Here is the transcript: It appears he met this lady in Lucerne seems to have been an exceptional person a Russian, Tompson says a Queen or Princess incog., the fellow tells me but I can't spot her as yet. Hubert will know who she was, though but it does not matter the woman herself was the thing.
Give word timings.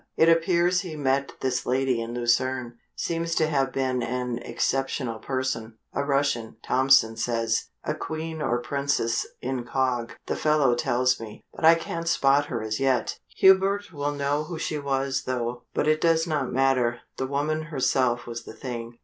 It 0.17 0.29
appears 0.29 0.81
he 0.81 0.95
met 0.95 1.33
this 1.41 1.63
lady 1.63 2.01
in 2.01 2.15
Lucerne 2.15 2.75
seems 2.95 3.35
to 3.35 3.45
have 3.45 3.71
been 3.71 4.01
an 4.01 4.39
exceptional 4.39 5.19
person 5.19 5.77
a 5.93 6.03
Russian, 6.03 6.55
Tompson 6.63 7.15
says 7.15 7.65
a 7.83 7.93
Queen 7.93 8.41
or 8.41 8.57
Princess 8.59 9.27
incog., 9.43 10.13
the 10.25 10.35
fellow 10.35 10.73
tells 10.73 11.19
me 11.19 11.43
but 11.53 11.65
I 11.65 11.75
can't 11.75 12.07
spot 12.07 12.47
her 12.47 12.63
as 12.63 12.79
yet. 12.79 13.19
Hubert 13.35 13.93
will 13.93 14.11
know 14.13 14.45
who 14.45 14.57
she 14.57 14.79
was, 14.79 15.25
though 15.25 15.61
but 15.75 15.87
it 15.87 16.01
does 16.01 16.25
not 16.25 16.51
matter 16.51 17.01
the 17.17 17.27
woman 17.27 17.65
herself 17.65 18.25
was 18.25 18.43
the 18.43 18.53
thing. 18.55 18.97